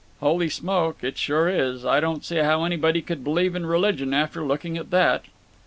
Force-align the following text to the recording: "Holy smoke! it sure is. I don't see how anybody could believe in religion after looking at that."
"Holy 0.19 0.49
smoke! 0.49 1.03
it 1.03 1.15
sure 1.15 1.47
is. 1.47 1.85
I 1.85 1.99
don't 1.99 2.25
see 2.25 2.37
how 2.37 2.63
anybody 2.63 3.03
could 3.03 3.23
believe 3.23 3.55
in 3.55 3.67
religion 3.67 4.15
after 4.15 4.41
looking 4.43 4.75
at 4.75 4.89
that." 4.89 5.25